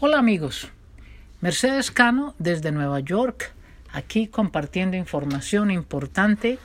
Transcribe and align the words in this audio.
Hola 0.00 0.18
amigos, 0.18 0.72
Mercedes 1.40 1.92
Cano 1.92 2.34
desde 2.40 2.72
Nueva 2.72 2.98
York, 2.98 3.54
aquí 3.92 4.26
compartiendo 4.26 4.96
información 4.96 5.70
importante 5.70 6.58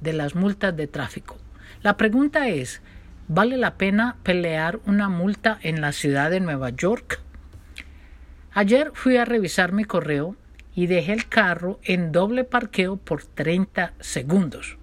de 0.00 0.14
las 0.14 0.34
multas 0.34 0.74
de 0.74 0.86
tráfico. 0.86 1.36
La 1.82 1.98
pregunta 1.98 2.48
es, 2.48 2.80
¿vale 3.28 3.58
la 3.58 3.74
pena 3.74 4.16
pelear 4.22 4.80
una 4.86 5.10
multa 5.10 5.58
en 5.60 5.82
la 5.82 5.92
ciudad 5.92 6.30
de 6.30 6.40
Nueva 6.40 6.70
York? 6.70 7.20
Ayer 8.52 8.90
fui 8.94 9.18
a 9.18 9.26
revisar 9.26 9.72
mi 9.72 9.84
correo 9.84 10.34
y 10.74 10.86
dejé 10.86 11.12
el 11.12 11.28
carro 11.28 11.78
en 11.82 12.10
doble 12.10 12.42
parqueo 12.44 12.96
por 12.96 13.22
30 13.22 13.92
segundos. 14.00 14.78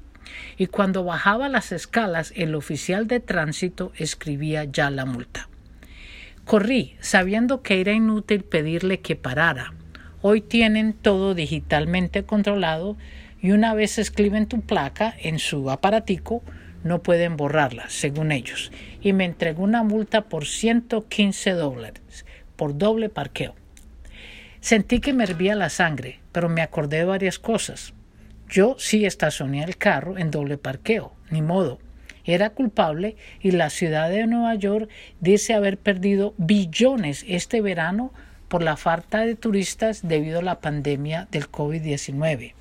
Y 0.58 0.68
cuando 0.68 1.04
bajaba 1.04 1.50
las 1.50 1.72
escalas, 1.72 2.34
el 2.36 2.54
oficial 2.54 3.08
de 3.08 3.20
tránsito 3.20 3.92
escribía 3.96 4.66
ya 4.66 4.92
la 4.92 5.06
multa. 5.06 5.50
Corrí, 6.50 6.96
sabiendo 7.00 7.62
que 7.62 7.80
era 7.80 7.92
inútil 7.94 8.44
pedirle 8.44 9.02
que 9.02 9.16
parara. 9.16 9.76
Hoy 10.24 10.42
tienen 10.42 10.94
todo 10.94 11.36
digitalmente 11.36 12.24
controlado 12.24 12.98
y 13.40 13.52
una 13.52 13.76
vez 13.76 14.00
escriben 14.00 14.48
tu 14.48 14.62
placa 14.62 15.14
en 15.22 15.38
su 15.38 15.70
aparatico, 15.70 16.42
no 16.84 17.04
pueden 17.04 17.38
borrarla, 17.38 17.88
según 17.90 18.32
ellos. 18.32 18.72
Y 19.00 19.14
me 19.14 19.26
entregó 19.26 19.62
una 19.62 19.84
multa 19.84 20.22
por 20.22 20.48
115 20.48 21.52
dólares 21.52 22.26
por 22.56 22.76
doble 22.76 23.10
parqueo. 23.10 23.54
Sentí 24.60 25.02
que 25.02 25.14
me 25.14 25.26
hervía 25.26 25.54
la 25.54 25.70
sangre, 25.70 26.20
pero 26.32 26.50
me 26.50 26.64
acordé 26.64 26.98
de 26.98 27.06
varias 27.06 27.38
cosas. 27.38 27.94
Yo 28.50 28.76
sí 28.80 29.06
estacioné 29.06 29.64
el 29.64 29.78
carro 29.78 30.18
en 30.18 30.32
doble 30.32 30.58
parqueo, 30.58 31.14
ni 31.30 31.44
modo. 31.44 31.78
Era 32.30 32.52
culpable 32.52 33.16
y 33.42 33.52
la 33.52 33.70
ciudad 33.70 34.10
de 34.10 34.28
Nueva 34.28 34.56
York 34.56 34.90
dice 35.20 35.54
haber 35.54 35.78
perdido 35.78 36.34
billones 36.38 37.26
este 37.28 37.62
verano 37.62 38.14
por 38.48 38.64
la 38.64 38.78
falta 38.78 39.26
de 39.26 39.36
turistas 39.36 40.08
debido 40.08 40.40
a 40.40 40.44
la 40.44 40.60
pandemia 40.60 41.28
del 41.32 41.52
COVID-19. 41.52 42.54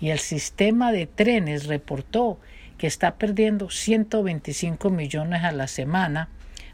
Y 0.00 0.10
el 0.10 0.18
sistema 0.18 0.92
de 0.92 1.06
trenes 1.06 1.66
reportó 1.66 2.38
que 2.78 2.86
está 2.86 3.16
perdiendo 3.16 3.70
125 3.70 4.90
millones 4.90 5.44
a 5.44 5.52
la 5.52 5.68
semana 5.68 6.28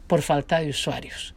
por 0.07 0.23
falta 0.23 0.61
de 0.61 0.71
usuarios 0.71 1.35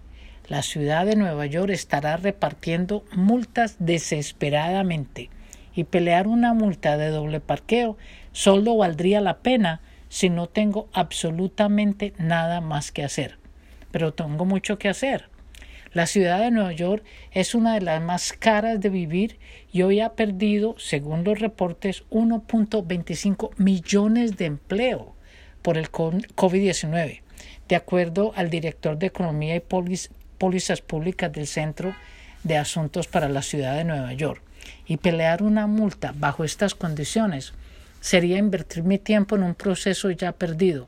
la 0.50 0.62
ciudad 0.62 1.06
de 1.06 1.16
Nueva 1.16 1.46
York 1.46 1.72
estará 1.72 2.18
repartiendo 2.18 3.06
multas 3.16 3.78
desesperadamente 3.80 5.30
y 5.74 5.86
pelear 5.86 6.28
una 6.28 6.54
multa 6.54 6.98
de 6.98 7.10
doble 7.10 7.40
parqueo 7.40 7.98
solo 8.34 8.78
valdría 8.78 9.22
la 9.22 9.40
pena 9.40 9.82
si 10.14 10.30
no 10.30 10.48
tengo 10.48 10.90
absolutamente 10.94 12.14
nada 12.20 12.62
más 12.62 12.92
que 12.92 13.04
hacer. 13.04 13.40
Pero 13.90 14.14
tengo 14.14 14.46
mucho 14.46 14.78
que 14.78 14.88
hacer. 14.88 15.28
La 15.92 16.06
ciudad 16.06 16.38
de 16.38 16.52
Nueva 16.52 16.72
York 16.72 17.04
es 17.32 17.56
una 17.56 17.74
de 17.74 17.82
las 17.82 18.00
más 18.00 18.32
caras 18.32 18.80
de 18.80 18.90
vivir 18.90 19.40
y 19.72 19.82
hoy 19.82 20.02
ha 20.02 20.14
perdido, 20.14 20.76
según 20.78 21.24
los 21.24 21.40
reportes, 21.40 22.04
1.25 22.12 23.58
millones 23.58 24.38
de 24.38 24.46
empleo 24.46 25.16
por 25.64 25.80
el 25.80 25.92
COVID-19, 25.92 27.22
de 27.68 27.76
acuerdo 27.76 28.34
al 28.36 28.52
director 28.52 29.00
de 29.00 29.08
Economía 29.08 29.56
y 29.56 29.64
pólizas 30.38 30.82
públicas 30.82 31.32
del 31.32 31.48
Centro 31.48 31.96
de 32.44 32.58
Asuntos 32.58 33.08
para 33.08 33.30
la 33.30 33.42
Ciudad 33.42 33.76
de 33.78 33.84
Nueva 33.84 34.14
York. 34.14 34.44
Y 34.86 34.98
pelear 34.98 35.42
una 35.42 35.66
multa 35.66 36.14
bajo 36.16 36.44
estas 36.44 36.76
condiciones 36.76 37.56
sería 38.04 38.38
invertir 38.38 38.84
mi 38.84 38.98
tiempo 38.98 39.38
en 39.38 39.44
un 39.44 39.56
proceso 39.56 40.12
ya 40.12 40.34
perdido. 40.34 40.88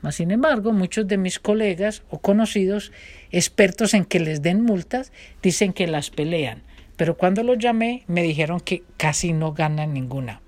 Mas, 0.00 0.16
sin 0.16 0.32
embargo, 0.32 0.72
muchos 0.72 1.06
de 1.06 1.16
mis 1.16 1.38
colegas 1.38 2.02
o 2.10 2.18
conocidos, 2.18 2.90
expertos 3.30 3.94
en 3.94 4.04
que 4.04 4.18
les 4.18 4.42
den 4.42 4.60
multas, 4.60 5.12
dicen 5.40 5.72
que 5.72 5.86
las 5.86 6.10
pelean, 6.10 6.64
pero 6.96 7.16
cuando 7.16 7.44
los 7.44 7.58
llamé 7.58 8.02
me 8.08 8.24
dijeron 8.24 8.58
que 8.58 8.82
casi 8.96 9.32
no 9.32 9.52
ganan 9.52 9.94
ninguna. 9.94 10.40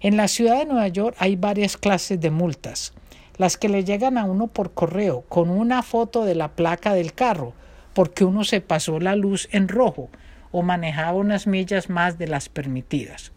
En 0.00 0.16
la 0.16 0.26
ciudad 0.26 0.58
de 0.58 0.66
Nueva 0.66 0.88
York 0.88 1.14
hay 1.20 1.36
varias 1.36 1.76
clases 1.76 2.20
de 2.20 2.32
multas 2.32 2.92
las 3.38 3.56
que 3.56 3.68
le 3.68 3.84
llegan 3.84 4.18
a 4.18 4.24
uno 4.24 4.48
por 4.48 4.72
correo 4.72 5.20
con 5.28 5.50
una 5.50 5.82
foto 5.82 6.24
de 6.24 6.34
la 6.34 6.48
placa 6.48 6.94
del 6.94 7.12
carro, 7.12 7.52
porque 7.94 8.24
uno 8.24 8.42
se 8.42 8.60
pasó 8.60 8.98
la 8.98 9.14
luz 9.14 9.48
en 9.52 9.68
rojo 9.68 10.08
o 10.50 10.62
manejaba 10.62 11.12
unas 11.12 11.46
millas 11.46 11.90
más 11.90 12.18
de 12.18 12.26
las 12.26 12.48
permitidas. 12.48 13.30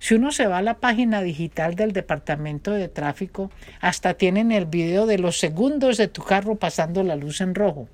Si 0.00 0.14
uno 0.14 0.32
se 0.32 0.46
va 0.46 0.58
a 0.58 0.62
la 0.62 0.78
página 0.80 1.20
digital 1.20 1.74
del 1.74 1.92
Departamento 1.92 2.72
de 2.72 2.88
Tráfico, 2.88 3.50
hasta 3.80 4.14
tienen 4.14 4.50
el 4.50 4.64
video 4.64 5.04
de 5.04 5.18
los 5.18 5.38
segundos 5.38 5.98
de 5.98 6.08
tu 6.08 6.22
carro 6.22 6.56
pasando 6.56 7.02
la 7.02 7.16
luz 7.16 7.42
en 7.42 7.54
rojo. 7.54 7.86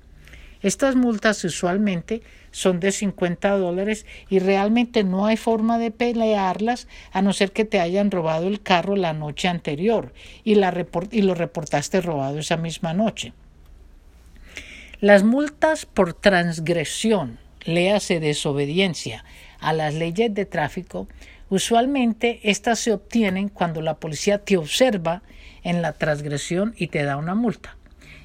Estas 0.61 0.95
multas 0.95 1.43
usualmente 1.43 2.23
son 2.51 2.79
de 2.79 2.93
50 2.93 3.51
dólares 3.57 4.05
y 4.29 4.39
realmente 4.39 5.03
no 5.03 5.25
hay 5.25 5.35
forma 5.35 5.77
de 5.77 5.91
pelearlas 5.91 6.87
a 7.11 7.21
no 7.21 7.33
ser 7.33 7.51
que 7.51 7.65
te 7.65 7.81
hayan 7.81 8.09
robado 8.09 8.47
el 8.47 8.61
carro 8.61 8.95
la 8.95 9.11
noche 9.11 9.49
anterior 9.49 10.13
y, 10.45 10.53
y 10.53 11.21
lo 11.21 11.35
reportaste 11.35 11.99
robado 11.99 12.39
esa 12.39 12.55
misma 12.55 12.93
noche. 12.93 13.33
Las 15.01 15.23
multas 15.23 15.85
por 15.85 16.13
transgresión, 16.13 17.37
léase 17.65 18.21
desobediencia 18.21 19.25
a 19.59 19.73
las 19.73 19.93
leyes 19.93 20.33
de 20.33 20.45
tráfico, 20.45 21.07
usualmente 21.49 22.39
estas 22.43 22.79
se 22.79 22.93
obtienen 22.93 23.49
cuando 23.49 23.81
la 23.81 23.95
policía 23.95 24.39
te 24.39 24.57
observa 24.57 25.21
en 25.63 25.81
la 25.81 25.93
transgresión 25.93 26.73
y 26.77 26.87
te 26.87 27.03
da 27.03 27.17
una 27.17 27.35
multa. 27.35 27.77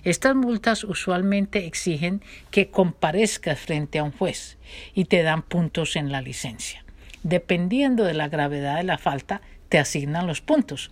Estas 0.04 0.34
multas 0.34 0.82
usualmente 0.82 1.66
exigen 1.66 2.22
que 2.50 2.70
comparezcas 2.70 3.60
frente 3.60 3.98
a 4.00 4.04
un 4.04 4.12
juez 4.12 4.58
y 4.94 5.04
te 5.04 5.22
dan 5.22 5.42
puntos 5.42 5.94
en 5.94 6.10
la 6.10 6.20
licencia. 6.20 6.84
Dependiendo 7.22 8.04
de 8.04 8.14
la 8.14 8.28
gravedad 8.28 8.76
de 8.76 8.82
la 8.82 8.98
falta, 8.98 9.42
te 9.68 9.78
asignan 9.78 10.26
los 10.26 10.40
puntos. 10.40 10.90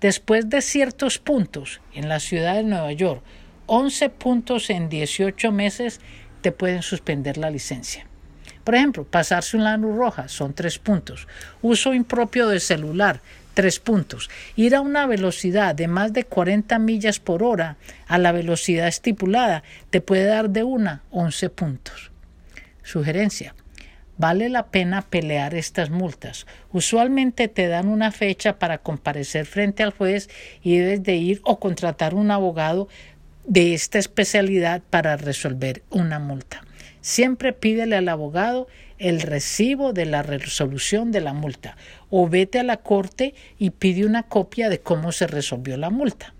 Después 0.00 0.48
de 0.50 0.62
ciertos 0.62 1.18
puntos 1.18 1.80
en 1.94 2.08
la 2.08 2.20
ciudad 2.20 2.54
de 2.54 2.62
Nueva 2.62 2.92
York, 2.92 3.22
11 3.66 4.10
puntos 4.10 4.70
en 4.70 4.88
18 4.88 5.50
meses 5.50 6.00
te 6.42 6.52
pueden 6.52 6.82
suspender 6.82 7.38
la 7.38 7.50
licencia. 7.50 8.06
Por 8.64 8.74
ejemplo, 8.74 9.04
pasarse 9.04 9.56
una 9.56 9.76
luz 9.76 9.96
roja 9.96 10.28
son 10.28 10.54
3 10.54 10.78
puntos. 10.78 11.28
Uso 11.62 11.94
impropio 11.94 12.48
de 12.48 12.60
celular 12.60 13.20
Tres 13.54 13.78
puntos. 13.78 14.30
Ir 14.56 14.74
a 14.74 14.80
una 14.80 15.06
velocidad 15.06 15.76
de 15.76 15.86
más 15.86 16.12
de 16.12 16.24
40 16.24 16.76
millas 16.80 17.20
por 17.20 17.44
hora 17.44 17.76
a 18.08 18.18
la 18.18 18.32
velocidad 18.32 18.88
estipulada 18.88 19.62
te 19.90 20.00
puede 20.00 20.24
dar 20.24 20.50
de 20.50 20.64
una 20.64 21.02
11 21.10 21.50
puntos. 21.50 22.10
Sugerencia. 22.82 23.54
Vale 24.16 24.48
la 24.48 24.66
pena 24.66 25.02
pelear 25.02 25.54
estas 25.54 25.90
multas. 25.90 26.46
Usualmente 26.72 27.46
te 27.46 27.68
dan 27.68 27.88
una 27.88 28.10
fecha 28.10 28.58
para 28.58 28.78
comparecer 28.78 29.46
frente 29.46 29.84
al 29.84 29.92
juez 29.92 30.28
y 30.62 30.76
debes 30.76 31.02
de 31.04 31.14
ir 31.16 31.40
o 31.44 31.60
contratar 31.60 32.14
un 32.14 32.32
abogado 32.32 32.88
de 33.46 33.74
esta 33.74 33.98
especialidad 33.98 34.82
para 34.90 35.16
resolver 35.16 35.82
una 35.90 36.18
multa. 36.18 36.64
Siempre 37.00 37.52
pídele 37.52 37.96
al 37.96 38.08
abogado 38.08 38.66
el 38.98 39.20
recibo 39.20 39.92
de 39.92 40.06
la 40.06 40.22
resolución 40.22 41.12
de 41.12 41.20
la 41.20 41.34
multa 41.34 41.76
o 42.08 42.28
vete 42.28 42.60
a 42.60 42.64
la 42.64 42.78
corte 42.78 43.34
y 43.58 43.70
pide 43.70 44.06
una 44.06 44.22
copia 44.22 44.68
de 44.68 44.80
cómo 44.80 45.12
se 45.12 45.26
resolvió 45.26 45.76
la 45.76 45.90
multa. 45.90 46.34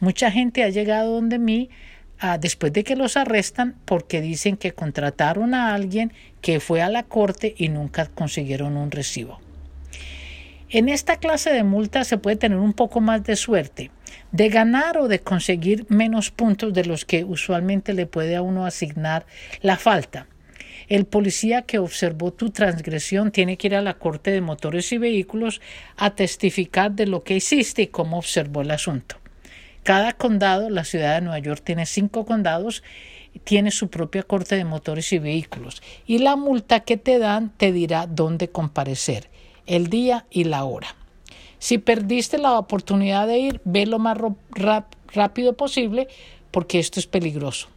Mucha 0.00 0.30
gente 0.30 0.62
ha 0.62 0.70
llegado 0.70 1.12
donde 1.12 1.38
mí 1.38 1.70
ah, 2.18 2.38
después 2.38 2.72
de 2.72 2.84
que 2.84 2.96
los 2.96 3.16
arrestan 3.16 3.76
porque 3.84 4.20
dicen 4.20 4.56
que 4.56 4.72
contrataron 4.72 5.54
a 5.54 5.74
alguien 5.74 6.12
que 6.40 6.60
fue 6.60 6.80
a 6.80 6.88
la 6.88 7.02
corte 7.02 7.54
y 7.58 7.68
nunca 7.68 8.06
consiguieron 8.06 8.76
un 8.76 8.90
recibo. 8.90 9.40
En 10.70 10.88
esta 10.88 11.16
clase 11.16 11.50
de 11.50 11.64
multas 11.64 12.06
se 12.06 12.18
puede 12.18 12.36
tener 12.36 12.58
un 12.58 12.74
poco 12.74 13.00
más 13.00 13.24
de 13.24 13.36
suerte, 13.36 13.90
de 14.32 14.48
ganar 14.48 14.98
o 14.98 15.08
de 15.08 15.20
conseguir 15.20 15.86
menos 15.88 16.30
puntos 16.30 16.72
de 16.74 16.84
los 16.84 17.04
que 17.04 17.24
usualmente 17.24 17.94
le 17.94 18.06
puede 18.06 18.36
a 18.36 18.42
uno 18.42 18.66
asignar 18.66 19.26
la 19.62 19.76
falta. 19.76 20.26
El 20.88 21.04
policía 21.04 21.62
que 21.62 21.78
observó 21.78 22.32
tu 22.32 22.50
transgresión 22.50 23.30
tiene 23.30 23.58
que 23.58 23.66
ir 23.66 23.74
a 23.74 23.82
la 23.82 23.94
Corte 23.94 24.30
de 24.30 24.40
Motores 24.40 24.90
y 24.92 24.98
Vehículos 24.98 25.60
a 25.96 26.14
testificar 26.14 26.92
de 26.92 27.06
lo 27.06 27.22
que 27.22 27.36
hiciste 27.36 27.82
y 27.82 27.86
cómo 27.88 28.18
observó 28.18 28.62
el 28.62 28.70
asunto. 28.70 29.16
Cada 29.82 30.12
condado, 30.12 30.70
la 30.70 30.84
ciudad 30.84 31.16
de 31.16 31.22
Nueva 31.22 31.38
York 31.38 31.62
tiene 31.64 31.86
cinco 31.86 32.24
condados, 32.24 32.82
tiene 33.44 33.70
su 33.70 33.88
propia 33.88 34.22
Corte 34.22 34.56
de 34.56 34.64
Motores 34.64 35.12
y 35.12 35.18
Vehículos 35.18 35.82
y 36.06 36.18
la 36.18 36.36
multa 36.36 36.80
que 36.80 36.96
te 36.96 37.18
dan 37.18 37.50
te 37.56 37.72
dirá 37.72 38.06
dónde 38.06 38.48
comparecer 38.48 39.28
el 39.66 39.88
día 39.88 40.26
y 40.30 40.44
la 40.44 40.64
hora. 40.64 40.96
Si 41.58 41.78
perdiste 41.78 42.38
la 42.38 42.58
oportunidad 42.58 43.26
de 43.26 43.38
ir, 43.38 43.60
ve 43.64 43.86
lo 43.86 43.98
más 43.98 44.18
rápido 45.12 45.56
posible 45.56 46.08
porque 46.50 46.78
esto 46.78 47.00
es 47.00 47.06
peligroso. 47.06 47.68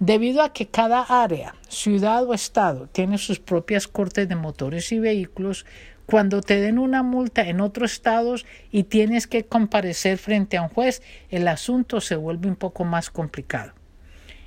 Debido 0.00 0.42
a 0.42 0.52
que 0.52 0.66
cada 0.66 1.02
área, 1.02 1.54
ciudad 1.68 2.28
o 2.28 2.34
estado 2.34 2.88
tiene 2.88 3.16
sus 3.18 3.38
propias 3.38 3.86
cortes 3.86 4.28
de 4.28 4.34
motores 4.34 4.90
y 4.92 4.98
vehículos, 4.98 5.66
cuando 6.06 6.42
te 6.42 6.60
den 6.60 6.78
una 6.78 7.02
multa 7.02 7.48
en 7.48 7.60
otros 7.60 7.92
estados 7.92 8.44
y 8.70 8.84
tienes 8.84 9.26
que 9.26 9.44
comparecer 9.44 10.18
frente 10.18 10.56
a 10.56 10.62
un 10.62 10.68
juez, 10.68 11.02
el 11.30 11.48
asunto 11.48 12.00
se 12.00 12.16
vuelve 12.16 12.48
un 12.48 12.56
poco 12.56 12.84
más 12.84 13.08
complicado. 13.10 13.72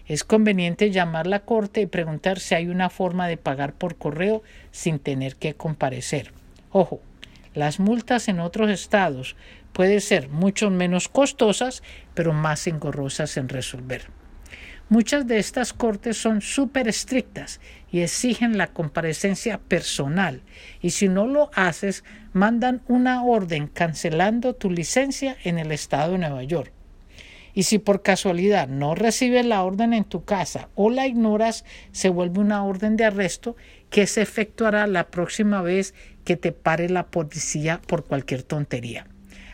Es 0.05 0.23
conveniente 0.23 0.91
llamar 0.91 1.27
la 1.27 1.41
corte 1.41 1.81
y 1.81 1.85
preguntar 1.85 2.39
si 2.39 2.55
hay 2.55 2.67
una 2.67 2.89
forma 2.89 3.27
de 3.27 3.37
pagar 3.37 3.73
por 3.73 3.95
correo 3.95 4.43
sin 4.71 4.99
tener 4.99 5.35
que 5.35 5.55
comparecer. 5.55 6.31
Ojo, 6.71 7.01
las 7.57 7.79
multas 7.79 8.27
en 8.27 8.39
otros 8.39 8.69
estados 8.69 9.35
pueden 9.73 10.01
ser 10.01 10.29
mucho 10.29 10.69
menos 10.69 11.09
costosas, 11.09 11.83
pero 12.13 12.33
más 12.33 12.67
engorrosas 12.67 13.35
en 13.37 13.49
resolver. 13.49 14.09
Muchas 14.89 15.27
de 15.27 15.37
estas 15.37 15.73
cortes 15.73 16.15
son 16.15 16.41
súper 16.41 16.87
estrictas 16.87 17.59
y 17.91 17.99
exigen 17.99 18.57
la 18.57 18.67
comparecencia 18.67 19.57
personal 19.57 20.43
y 20.81 20.91
si 20.91 21.09
no 21.09 21.27
lo 21.27 21.51
haces 21.53 22.05
mandan 22.31 22.81
una 22.87 23.23
orden 23.23 23.67
cancelando 23.67 24.55
tu 24.55 24.71
licencia 24.71 25.35
en 25.43 25.57
el 25.57 25.73
estado 25.73 26.13
de 26.13 26.19
Nueva 26.19 26.43
York. 26.43 26.71
Y 27.53 27.63
si 27.63 27.79
por 27.79 28.03
casualidad 28.03 28.67
no 28.67 28.93
recibes 28.93 29.45
la 29.45 29.63
orden 29.63 29.91
en 29.93 30.03
tu 30.03 30.23
casa 30.23 30.69
o 30.75 30.89
la 30.89 31.07
ignoras, 31.07 31.65
se 31.91 32.07
vuelve 32.07 32.39
una 32.39 32.63
orden 32.63 32.95
de 32.97 33.05
arresto 33.05 33.57
que 33.89 34.05
se 34.05 34.21
efectuará 34.21 34.85
la 34.87 35.07
próxima 35.07 35.61
vez 35.61 35.95
que 36.27 36.35
te 36.35 36.51
pare 36.51 36.89
la 36.89 37.07
policía 37.07 37.79
por 37.87 38.03
cualquier 38.03 38.43
tontería. 38.43 39.07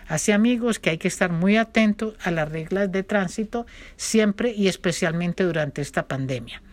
Así 0.07 0.31
amigos 0.31 0.79
que 0.79 0.89
hay 0.89 0.97
que 0.97 1.07
estar 1.07 1.31
muy 1.31 1.55
atentos 1.55 2.15
a 2.23 2.31
las 2.31 2.49
reglas 2.49 2.91
de 2.91 3.03
tránsito 3.03 3.67
siempre 3.95 4.53
y 4.53 4.67
especialmente 4.67 5.43
durante 5.43 5.83
esta 5.83 6.07
pandemia. 6.07 6.63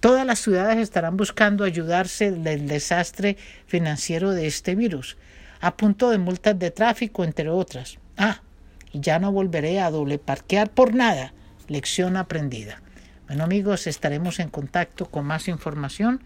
Todas 0.00 0.26
las 0.26 0.40
ciudades 0.40 0.78
estarán 0.78 1.16
buscando 1.16 1.62
ayudarse 1.62 2.32
del 2.32 2.66
desastre 2.66 3.36
financiero 3.68 4.32
de 4.32 4.48
este 4.48 4.74
virus, 4.74 5.18
a 5.60 5.76
punto 5.76 6.10
de 6.10 6.18
multas 6.18 6.58
de 6.58 6.72
tráfico, 6.72 7.22
entre 7.22 7.48
otras. 7.48 8.00
Ah, 8.16 8.42
y 8.90 8.98
ya 8.98 9.20
no 9.20 9.30
volveré 9.30 9.78
a 9.78 9.92
doble 9.92 10.18
parquear 10.18 10.68
por 10.68 10.94
nada. 10.94 11.32
Lección 11.68 12.16
aprendida. 12.16 12.82
Bueno 13.28 13.44
amigos, 13.44 13.86
estaremos 13.86 14.40
en 14.40 14.48
contacto 14.48 15.06
con 15.06 15.24
más 15.24 15.46
información 15.46 16.24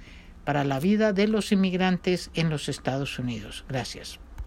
para 0.48 0.64
la 0.64 0.80
vida 0.80 1.12
de 1.12 1.28
los 1.28 1.52
inmigrantes 1.52 2.30
en 2.32 2.48
los 2.48 2.70
Estados 2.70 3.18
Unidos. 3.18 3.66
Gracias. 3.68 4.18